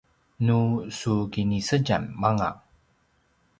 [0.45, 0.61] nu
[0.99, 2.49] su kinisedjam anga